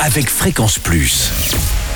avec 0.00 0.28
Fréquence 0.28 0.78
Plus. 0.78 1.30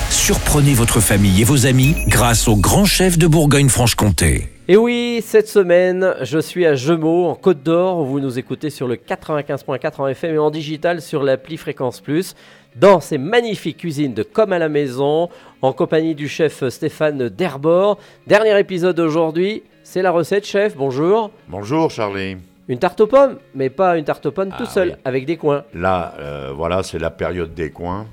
Surprenez 0.09 0.73
votre 0.73 0.99
famille 0.99 1.41
et 1.41 1.43
vos 1.43 1.65
amis 1.65 1.95
grâce 2.07 2.47
au 2.47 2.55
grand 2.55 2.85
chef 2.85 3.17
de 3.17 3.27
Bourgogne-Franche-Comté. 3.27 4.49
Et 4.67 4.77
oui, 4.77 5.23
cette 5.25 5.47
semaine, 5.47 6.13
je 6.21 6.39
suis 6.39 6.65
à 6.65 6.75
Gemaux, 6.75 7.27
en 7.27 7.35
Côte 7.35 7.63
d'Or. 7.63 8.03
Vous 8.03 8.19
nous 8.19 8.37
écoutez 8.39 8.69
sur 8.69 8.87
le 8.87 8.95
95.4 8.95 9.93
en 9.97 10.07
FM 10.07 10.35
et 10.35 10.37
en 10.37 10.51
digital 10.51 11.01
sur 11.01 11.23
l'appli 11.23 11.57
Fréquence 11.57 12.01
Plus. 12.01 12.35
Dans 12.75 12.99
ces 12.99 13.17
magnifiques 13.17 13.77
cuisines 13.77 14.13
de 14.13 14.23
Comme 14.23 14.53
à 14.53 14.59
la 14.59 14.69
maison, 14.69 15.29
en 15.61 15.73
compagnie 15.73 16.15
du 16.15 16.27
chef 16.27 16.67
Stéphane 16.69 17.29
Derbord. 17.29 17.97
Dernier 18.27 18.59
épisode 18.59 18.99
aujourd'hui, 18.99 19.63
c'est 19.83 20.01
la 20.01 20.11
recette, 20.11 20.45
chef. 20.45 20.75
Bonjour. 20.75 21.31
Bonjour 21.47 21.89
Charlie. 21.89 22.37
Une 22.69 22.79
tarte 22.79 23.01
aux 23.01 23.07
pommes, 23.07 23.37
mais 23.55 23.69
pas 23.69 23.97
une 23.97 24.05
tarte 24.05 24.25
aux 24.27 24.31
pommes 24.31 24.49
tout 24.51 24.55
Ah 24.65 24.65
seul, 24.65 24.89
oui. 24.89 24.95
avec 25.03 25.25
des 25.25 25.35
coins. 25.37 25.63
Là, 25.73 26.13
euh, 26.19 26.51
voilà, 26.55 26.83
c'est 26.83 26.99
la 26.99 27.09
période 27.09 27.53
des 27.53 27.71
coins. 27.71 28.05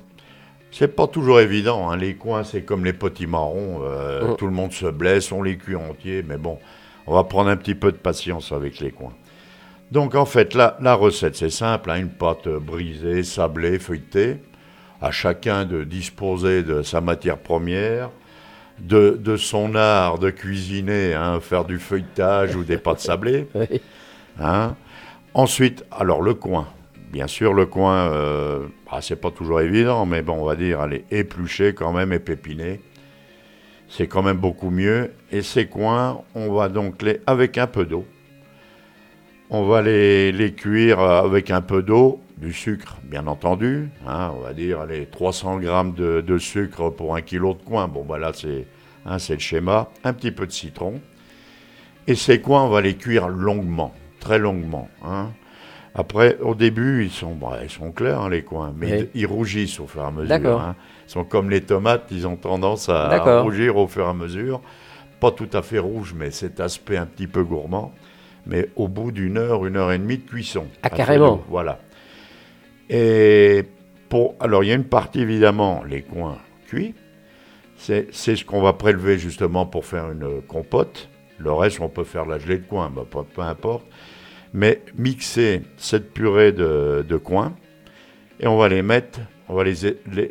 C'est 0.71 0.95
pas 0.95 1.07
toujours 1.07 1.39
évident. 1.39 1.89
hein. 1.89 1.95
Les 1.95 2.15
coins, 2.15 2.43
c'est 2.43 2.63
comme 2.63 2.83
les 2.83 2.93
petits 2.93 3.27
marrons. 3.27 3.81
euh, 3.83 4.33
Mm. 4.33 4.35
Tout 4.37 4.47
le 4.47 4.53
monde 4.53 4.73
se 4.73 4.87
blesse, 4.87 5.31
on 5.31 5.43
les 5.43 5.57
cuit 5.57 5.75
entiers. 5.75 6.23
Mais 6.27 6.37
bon, 6.37 6.57
on 7.05 7.13
va 7.13 7.23
prendre 7.23 7.49
un 7.49 7.55
petit 7.55 7.75
peu 7.75 7.91
de 7.91 7.97
patience 7.97 8.51
avec 8.51 8.79
les 8.79 8.91
coins. 8.91 9.13
Donc 9.91 10.15
en 10.15 10.25
fait, 10.25 10.53
la, 10.55 10.75
la 10.81 10.95
recette, 10.95 11.35
c'est 11.35 11.49
simple. 11.51 11.91
hein, 11.91 11.97
une 11.99 12.09
pâte 12.09 12.47
brisée, 12.49 13.23
sablée, 13.23 13.77
feuilletée. 13.79 14.37
À 15.01 15.11
chacun 15.11 15.65
de 15.65 15.83
disposer 15.83 16.63
de 16.63 16.81
sa 16.81 16.99
matière 16.99 17.37
première, 17.37 18.09
de, 18.79 19.11
de 19.21 19.37
son 19.37 19.75
art 19.75 20.17
de 20.17 20.31
cuisiner, 20.31 21.13
hein, 21.13 21.39
faire 21.39 21.63
du 21.65 21.77
feuilletage 21.77 22.55
ou 22.55 22.63
des 22.63 22.79
pâtes 22.79 23.01
sablées. 23.01 23.47
Oui. 23.55 23.79
Hein. 24.39 24.75
Ensuite, 25.33 25.85
alors 25.91 26.21
le 26.21 26.33
coin. 26.33 26.67
Bien 27.11 27.27
sûr, 27.27 27.53
le 27.53 27.65
coin, 27.65 28.11
euh, 28.11 28.67
ah, 28.91 29.01
c'est 29.01 29.15
pas 29.15 29.31
toujours 29.31 29.61
évident, 29.61 30.05
mais 30.05 30.21
bon, 30.21 30.33
on 30.41 30.45
va 30.45 30.55
dire, 30.55 30.81
allez, 30.81 31.05
éplucher 31.09 31.73
quand 31.73 31.93
même 31.93 32.11
et 32.11 32.19
pépiner. 32.19 32.81
C'est 33.87 34.07
quand 34.07 34.23
même 34.23 34.37
beaucoup 34.37 34.69
mieux. 34.69 35.11
Et 35.31 35.41
ces 35.41 35.67
coins, 35.67 36.21
on 36.35 36.51
va 36.51 36.67
donc 36.67 37.01
les, 37.01 37.21
avec 37.25 37.57
un 37.57 37.67
peu 37.67 37.85
d'eau, 37.85 38.05
on 39.49 39.63
va 39.63 39.81
les, 39.81 40.53
cuire 40.57 40.99
avec 40.99 41.51
un 41.51 41.61
peu 41.61 41.81
d'eau, 41.81 42.19
du 42.37 42.51
sucre, 42.51 42.97
bien 43.03 43.27
entendu. 43.27 43.89
hein, 44.05 44.33
on 44.35 44.41
va 44.41 44.53
dire, 44.53 44.81
allez, 44.81 45.05
300 45.05 45.59
grammes 45.59 45.93
de, 45.93 46.37
sucre 46.37 46.89
pour 46.89 47.15
un 47.15 47.21
kilo 47.21 47.53
de 47.53 47.63
coin. 47.63 47.87
Bon, 47.87 48.03
bah 48.03 48.17
là, 48.17 48.31
c'est 48.33 48.67
hein, 49.05 49.19
c'est 49.19 49.33
le 49.33 49.39
schéma. 49.39 49.89
Un 50.03 50.11
petit 50.11 50.31
peu 50.31 50.45
de 50.45 50.51
citron. 50.51 50.99
Et 52.07 52.15
ces 52.15 52.41
coins, 52.41 52.63
on 52.63 52.69
va 52.69 52.81
les 52.81 52.95
cuire 52.95 53.29
longuement, 53.29 53.93
très 54.27 54.39
longuement. 54.39 54.89
hein. 55.05 55.31
Après, 55.95 56.37
au 56.41 56.53
début, 56.53 57.05
ils 57.05 57.09
sont, 57.11 57.33
bah, 57.33 57.59
ils 57.63 57.69
sont 57.69 57.91
clairs, 57.91 58.21
hein, 58.21 58.29
les 58.29 58.43
coins, 58.43 58.73
mais 58.77 59.01
Oui. 59.03 59.09
ils 59.15 59.25
rougissent 59.25 59.79
au 59.79 59.87
fur 59.87 60.01
et 60.01 60.05
à 60.05 60.11
mesure. 60.11 60.27
D'accord. 60.27 60.61
hein. 60.61 60.75
Ils 61.07 61.11
sont 61.11 61.23
comme 61.23 61.49
les 61.49 61.61
tomates, 61.61 62.03
ils 62.11 62.27
ont 62.27 62.35
tendance 62.35 62.89
à, 62.89 63.41
rougir 63.41 63.77
au 63.77 63.87
fur 63.87 64.05
et 64.05 64.09
à 64.09 64.13
mesure. 64.13 64.61
Pas 65.21 65.31
tout 65.31 65.47
à 65.53 65.61
fait 65.61 65.79
rouge, 65.79 66.13
mais 66.15 66.29
cet 66.29 66.59
aspect 66.59 66.97
un 66.97 67.05
petit 67.05 67.25
peu 67.25 67.43
gourmand. 67.43 67.93
Mais 68.45 68.69
au 68.75 68.87
bout 68.89 69.11
d'une 69.11 69.37
heure, 69.37 69.65
une 69.65 69.77
heure 69.77 69.91
et 69.93 69.97
demie 69.97 70.17
de 70.17 70.29
cuisson. 70.29 70.65
Ah, 70.83 70.89
carrément. 70.89 71.41
Voilà. 71.49 71.79
Et 72.89 73.63
pour, 74.09 74.35
alors, 74.41 74.63
il 74.63 74.67
y 74.67 74.71
a 74.71 74.75
une 74.75 74.83
partie, 74.83 75.21
évidemment, 75.21 75.83
les 75.89 76.01
coins 76.01 76.37
cuits. 76.67 76.93
C'est 77.77 78.07
c'est 78.11 78.35
ce 78.35 78.43
qu'on 78.43 78.61
va 78.61 78.73
prélever 78.73 79.17
justement 79.17 79.65
pour 79.65 79.85
faire 79.85 80.11
une 80.11 80.41
compote. 80.47 81.09
Le 81.39 81.51
reste, 81.51 81.79
on 81.81 81.89
peut 81.89 82.03
faire 82.03 82.25
la 82.25 82.39
gelée 82.39 82.57
de 82.57 82.65
coin, 82.65 82.89
bah, 82.89 83.03
peu, 83.09 83.23
peu 83.23 83.41
importe. 83.41 83.85
Mais 84.53 84.81
mixer 84.97 85.61
cette 85.77 86.13
purée 86.13 86.51
de, 86.51 87.05
de 87.07 87.17
coin 87.17 87.53
et 88.39 88.47
on 88.47 88.57
va 88.57 88.69
les 88.69 88.81
mettre, 88.81 89.19
on 89.49 89.55
va 89.55 89.63
les 89.63 89.73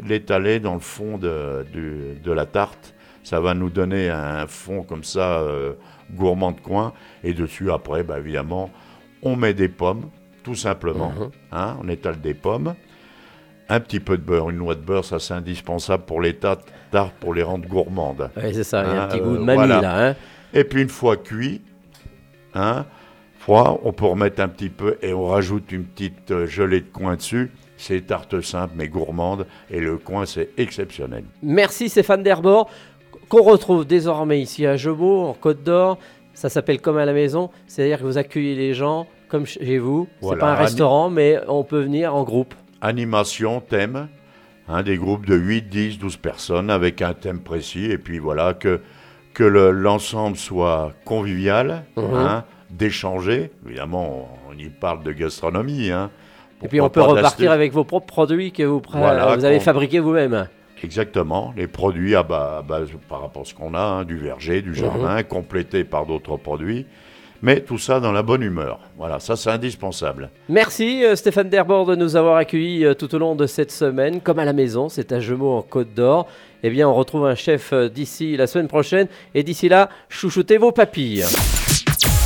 l'étaler 0.06 0.60
dans 0.60 0.74
le 0.74 0.80
fond 0.80 1.18
de, 1.18 1.64
la 2.24 2.46
tarte. 2.46 2.94
Ça 3.24 3.40
va 3.40 3.54
nous 3.54 3.70
donner 3.70 4.08
un 4.08 4.46
fond 4.46 4.82
comme 4.84 5.02
ça, 5.02 5.40
euh, 5.40 5.72
gourmand 6.14 6.52
de 6.52 6.60
coin. 6.60 6.92
Et 7.24 7.34
dessus, 7.34 7.72
après, 7.72 8.04
bah, 8.04 8.18
évidemment, 8.18 8.70
on 9.22 9.34
met 9.34 9.52
des 9.54 9.68
pommes, 9.68 10.10
tout 10.44 10.54
simplement. 10.54 11.10
Mhm. 11.10 11.30
hein, 11.52 11.76
on 11.82 11.88
étale 11.88 12.20
des 12.20 12.34
pommes. 12.34 12.74
Un 13.68 13.80
petit 13.80 13.98
peu 13.98 14.16
de 14.16 14.22
beurre, 14.22 14.50
une 14.50 14.58
noix 14.58 14.76
de 14.76 14.80
beurre, 14.80 15.04
ça 15.04 15.18
c'est 15.18 15.34
indispensable 15.34 16.04
pour 16.04 16.20
les 16.20 16.34
tartes, 16.36 16.72
tartes 16.92 17.14
pour 17.18 17.34
les 17.34 17.42
rendre 17.42 17.66
gourmandes. 17.68 18.30
Oui, 18.36 18.54
c'est 18.54 18.62
ça, 18.62 18.84
il 18.84 18.90
y 18.90 18.96
a 18.96 19.02
un 19.02 19.04
Ah, 19.04 19.08
petit 19.08 19.18
euh, 19.20 19.24
goût 19.24 19.36
de 19.38 19.42
mamie 19.42 19.56
voilà. 19.56 19.80
là. 19.80 20.08
Hein. 20.10 20.14
Et 20.56 20.64
puis 20.64 20.80
une 20.80 20.88
fois 20.88 21.18
cuit, 21.18 21.60
hein, 22.54 22.86
froid, 23.38 23.78
on 23.84 23.92
peut 23.92 24.06
remettre 24.06 24.40
un 24.40 24.48
petit 24.48 24.70
peu 24.70 24.96
et 25.02 25.12
on 25.12 25.26
rajoute 25.26 25.70
une 25.70 25.84
petite 25.84 26.30
euh, 26.30 26.46
gelée 26.46 26.80
de 26.80 26.88
coin 26.90 27.16
dessus. 27.16 27.50
C'est 27.76 28.06
tarte 28.06 28.40
simple 28.40 28.72
mais 28.74 28.88
gourmande 28.88 29.46
et 29.70 29.80
le 29.80 29.98
coin 29.98 30.24
c'est 30.24 30.48
exceptionnel. 30.56 31.24
Merci 31.42 31.90
Stéphane 31.90 32.22
Derbord, 32.22 32.70
qu'on 33.28 33.42
retrouve 33.42 33.84
désormais 33.84 34.40
ici 34.40 34.64
à 34.64 34.78
Gemaux, 34.78 35.26
en 35.26 35.34
Côte 35.34 35.62
d'Or. 35.62 35.98
Ça 36.32 36.48
s'appelle 36.48 36.80
comme 36.80 36.96
à 36.96 37.04
la 37.04 37.12
maison, 37.12 37.50
c'est-à-dire 37.66 37.98
que 37.98 38.04
vous 38.04 38.16
accueillez 38.16 38.54
les 38.54 38.72
gens 38.72 39.06
comme 39.28 39.44
chez 39.44 39.76
vous. 39.76 40.08
C'est 40.20 40.26
Voilà, 40.28 40.40
pas 40.40 40.52
un 40.52 40.54
restaurant, 40.54 41.10
mais 41.10 41.38
on 41.48 41.64
peut 41.64 41.82
venir 41.82 42.14
en 42.14 42.24
groupe. 42.24 42.54
Animation, 42.80 43.60
thème, 43.60 44.08
hein, 44.68 44.82
des 44.82 44.96
groupes 44.96 45.26
de 45.26 45.36
8, 45.36 45.68
10, 45.68 45.98
12 45.98 46.16
personnes 46.16 46.70
avec 46.70 47.02
un 47.02 47.12
thème 47.12 47.40
précis 47.40 47.90
et 47.90 47.98
puis 47.98 48.18
voilà 48.18 48.54
que, 48.54 48.80
que 49.36 49.44
le- 49.44 49.70
l'ensemble 49.70 50.38
soit 50.38 50.92
convivial, 51.04 51.84
Mhm. 51.98 52.04
hein, 52.14 52.44
d'échanger. 52.70 53.50
Évidemment, 53.66 54.30
on 54.50 54.56
y 54.58 54.70
parle 54.70 55.02
de 55.02 55.12
gastronomie. 55.12 55.90
Hein, 55.90 56.10
Et 56.62 56.68
puis 56.68 56.80
on 56.80 56.88
peut 56.88 57.02
repartir 57.02 57.52
avec 57.52 57.70
vos 57.70 57.84
propres 57.84 58.06
produits 58.06 58.50
que 58.50 58.62
vous, 58.62 58.80
pré- 58.80 58.98
Voilà, 58.98 59.36
vous 59.36 59.44
avez 59.44 59.60
fabriqués 59.60 60.00
vous-même. 60.00 60.48
Exactement, 60.82 61.52
les 61.54 61.66
produits 61.66 62.16
à 62.16 62.22
ba- 62.22 62.58
à 62.60 62.62
base, 62.62 62.88
par 63.10 63.20
rapport 63.20 63.42
à 63.42 63.44
ce 63.44 63.52
qu'on 63.54 63.74
a, 63.74 63.78
hein, 63.80 64.04
du 64.04 64.16
verger, 64.16 64.62
Mhm. 64.62 64.72
du 64.72 64.74
jardin, 64.74 65.22
complétés 65.22 65.84
par 65.84 66.06
d'autres 66.06 66.38
produits, 66.38 66.86
mais 67.42 67.60
tout 67.60 67.78
ça 67.78 68.00
dans 68.00 68.12
la 68.12 68.22
bonne 68.22 68.42
humeur. 68.42 68.80
Voilà, 68.96 69.20
ça 69.20 69.36
c'est 69.36 69.50
indispensable. 69.50 70.30
Merci 70.48 71.04
euh, 71.04 71.16
Stéphane 71.16 71.48
Derbord 71.48 71.86
de 71.86 71.96
nous 71.96 72.16
avoir 72.16 72.36
accueillis 72.36 72.84
euh, 72.84 72.94
tout 72.94 73.14
au 73.14 73.18
long 73.18 73.34
de 73.34 73.46
cette 73.46 73.72
semaine, 73.72 74.20
comme 74.20 74.38
à 74.38 74.44
la 74.44 74.52
maison, 74.52 74.88
c'est 74.88 75.12
à 75.12 75.20
Gemaux 75.20 75.56
en 75.56 75.62
Côte 75.62 75.94
d'Or. 75.94 76.26
Eh 76.62 76.70
bien, 76.70 76.88
on 76.88 76.94
retrouve 76.94 77.26
un 77.26 77.34
chef 77.34 77.72
euh, 77.72 77.88
d'ici 77.88 78.36
la 78.36 78.46
semaine 78.46 78.68
prochaine, 78.68 79.08
et 79.34 79.42
d'ici 79.42 79.68
là, 79.68 79.88
chouchoutez 80.08 80.58
vos 80.58 80.72
papilles. 80.72 81.24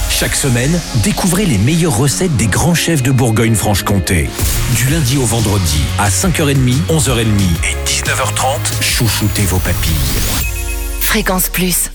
Chaque 0.09 0.34
semaine, 0.34 0.78
découvrez 1.03 1.47
les 1.47 1.59
meilleures 1.59 1.97
recettes 1.97 2.37
des 2.37 2.47
grands 2.47 2.75
chefs 2.75 3.03
de 3.03 3.10
Bourgogne-Franche-Comté. 3.10 4.28
Du 4.77 4.91
lundi 4.91 5.16
au 5.16 5.25
vendredi, 5.25 5.81
à 5.98 6.09
5h30, 6.09 6.87
11h30 6.88 7.25
et 7.65 7.75
19h30, 7.87 8.82
chouchoutez 8.82 9.42
vos 9.42 9.59
papilles. 9.59 10.50
Fréquence 11.00 11.48
Plus. 11.48 11.91